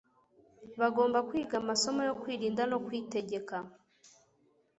bagomba 0.79 1.19
kwiga 1.29 1.55
amasomo 1.61 2.01
yo 2.09 2.13
kwirinda 2.21 2.63
no 2.71 2.77
kwitegeka. 2.85 3.57